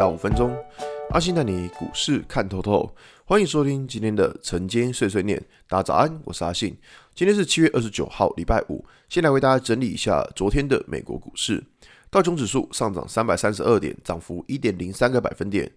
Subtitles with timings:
[0.00, 0.56] 到五分钟，
[1.10, 2.90] 阿信带你股市看透透。
[3.26, 5.38] 欢迎收听今天的晨间碎碎念。
[5.68, 6.74] 大家早安，我是阿信。
[7.14, 8.82] 今天是七月二十九号，礼拜五。
[9.10, 11.62] 先来为大家整理一下昨天的美国股市。
[12.10, 15.70] 道琼指数上涨三百三十二点，涨幅一点零三个百分点。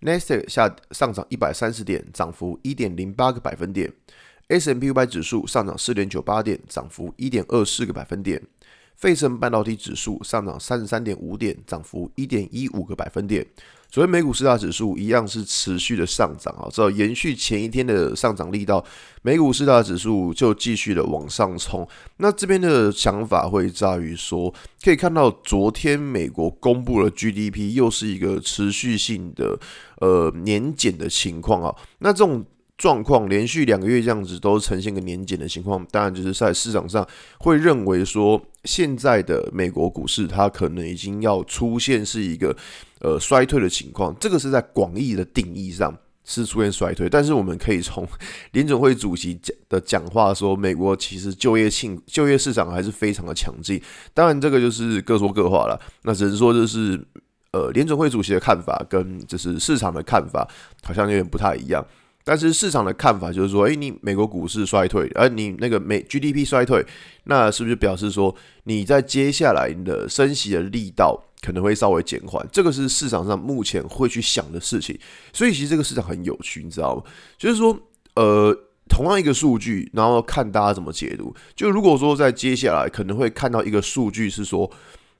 [0.00, 3.90] 纳斯达克下上涨一百三十点，涨幅一点零八个百分点。
[4.48, 8.42] S&P 五百指数上涨四点九八点，涨幅一点二四个百分点。
[9.00, 13.44] 费城半导体指数上涨三十三点五点，涨幅一点一五个百分点。
[13.88, 18.84] 昨天美股四大指数一样是持续的上涨啊，只要延续前一天的上涨力道，
[19.22, 21.88] 美股四大指数就继续的往上冲。
[22.18, 24.52] 那这边的想法会在于说，
[24.84, 29.58] 可以看到昨天美国公布了 GDP，又是一个持续性的
[29.96, 31.74] 呃年减的情况啊。
[32.00, 32.44] 那这种。
[32.80, 37.06] 状况连续两个月这样子都呈现个年减的情况，当然就是在市场上
[37.38, 42.56] 会认为说，现在的美国股市它可能已经要出现是一个
[43.00, 48.08] 呃衰退的情况，这个是在广义的定义上是出现衰退，但是我们可以从
[48.52, 53.78] 联准会主席讲的讲话说，美国其实就业性就业市场还是非常的强劲，
[54.14, 56.98] 当然这个就是各说各话了，那只能说就是
[57.52, 60.48] 呃联准会主席的看法跟就是市场的看法
[60.82, 61.84] 好像有点不太一样。
[62.30, 66.86] 但是市场的看法就是说，诶，你美国股市衰退，而你那个美 GDP 衰退，
[67.24, 72.48] 那是不是表示说你在接下来你的升息的力道可能会稍微减缓？
[72.52, 74.96] 这个是市场上目前会去想的事情。
[75.32, 77.02] 所以其实这个市场很有趣，你知道吗？
[77.36, 77.76] 就是说，
[78.14, 78.56] 呃，
[78.88, 81.34] 同样一个数据，然后看大家怎么解读。
[81.56, 84.70] 就如果说在接下来可能会看到一个数据是说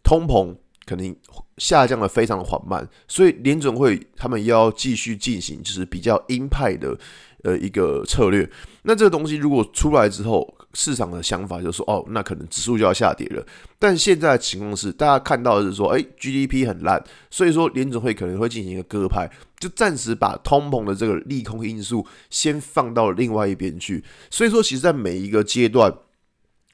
[0.05, 0.55] 通膨。
[0.91, 1.15] 可能
[1.59, 6.99] 下降的非常缓慢，所以联准会他们要继续进行就是比较鹰派的
[7.45, 8.51] 呃一个策略。
[8.83, 13.47] 那这个东西如果出来之后，市场的想法就是说，哦，那可能指数就要下跌了。
[13.79, 24.03] 但现在的情况是，大家看到的是说，哎，GDP 很烂，所以说联准会可能会进行一个鸽派，就暂时把通膨的这个利空因素先放到另外一边去。
[24.29, 25.95] 所以说，其实，在每一个阶段。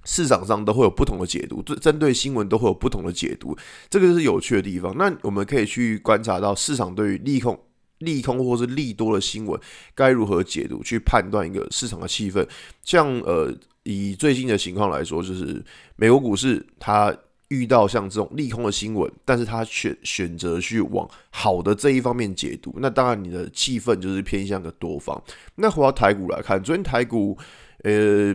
[0.06, 3.56] 市场上都会有不同的解读，针针对新闻都会有不同的解读，
[3.91, 4.97] 这个就是有趣的地方。
[4.97, 7.59] 那我们可以去观察到市场对于利空、
[7.99, 9.61] 利空或是利多的新闻
[9.97, 12.47] 该如何解读，去判断一个市场的气氛。
[12.84, 13.53] 像呃，
[13.83, 15.61] 以最近的情况来说，就是
[15.97, 17.12] 美国股市它
[17.49, 25.21] 遇到像这种利空的新闻，但是它选选择去往好的这一方面解读，那当然你的气氛就是偏向个多方。
[25.56, 27.37] 那回到台股来看，昨天台股
[27.83, 28.33] 呃。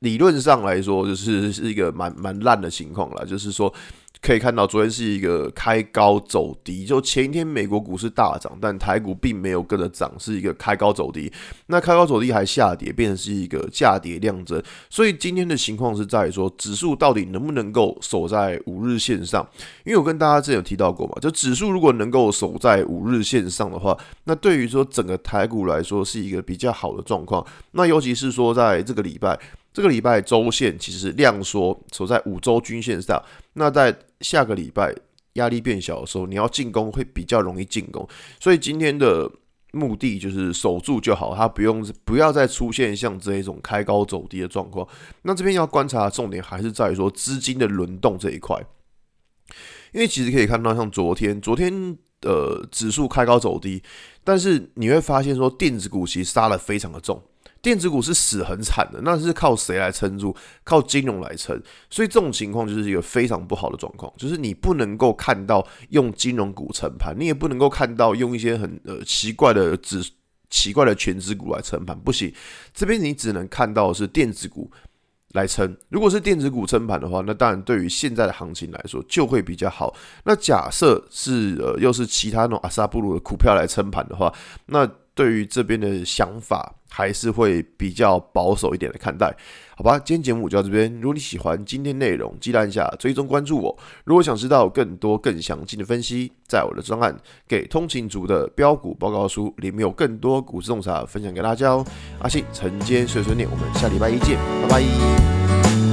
[0.00, 3.24] 理论上来说，就是是一个蛮蛮烂的情况了。
[3.24, 3.72] 就是说，
[4.22, 11.32] 可以看到昨天是一个开高走低，就前一天美国股市大涨，但台股并没有跟着涨，是一个开高走低。
[11.68, 14.62] 那开高走低还下跌，变成是一个价跌量增。
[14.90, 19.48] 所以今天的情况是在于说，指数到底能不能够守在五日线上？
[19.84, 27.44] 因为我跟大家之前有提到过嘛，就指数如果能够守在五日线上的话，那对于说整个台股来说是一个比较好的状况。
[27.72, 29.38] 那尤其是说在这个礼拜。
[29.72, 33.22] 这个礼拜周线其实量缩守在五周均线上，
[33.60, 34.94] 那在下个礼拜
[35.34, 38.08] 压力变小的时候，你要进攻会比较容易进攻。
[38.40, 39.30] 所以今天的
[39.72, 44.88] 目的就是守住就好，它不用不要再出现像这一种开高走低的状况。
[45.22, 48.58] 那这边要观察的重点还是在于说资金的轮动这一块，
[49.92, 53.82] 因为其实可以看到，像昨天昨天的指数开高走低，
[54.24, 57.22] 但是你会发现说电子股其实杀得非常的重。
[57.62, 60.34] 电子股是死很惨的，那是靠谁来撑住？
[60.64, 61.60] 靠金融来撑，
[61.90, 70.02] 所以这种情况就是一个非常不好的状况，就是你不能够看到用金融股撑盘，你也不能够看到用一些很呃奇怪的指
[70.48, 72.32] 奇怪的权值股来撑盘，不行。
[72.72, 74.70] 这边你只能看到是电子股
[75.32, 75.76] 来撑。
[75.90, 79.94] 如果是电子股撑盘的话，那当然对于现在的行情来说就会比较好。
[80.24, 84.34] 那假设是呃又是其他那种阿萨布鲁的股票来撑盘的话，
[84.66, 86.74] 那对于这边的想法。
[86.92, 89.32] 还是会比较保守一点的看待，
[89.76, 89.96] 好吧？
[89.96, 90.92] 今天节目就到这边。
[91.00, 93.78] 如果你喜欢今天内容，记得按下追踪关注我。
[94.02, 97.14] 如果想知道更多更详尽的分析，在我的专案
[97.46, 101.86] 《给通勤族的标股报告书》里面有更多股市洞察分享给大家哦。
[102.18, 105.89] 阿信晨间碎碎念，我们下礼拜一见，拜拜。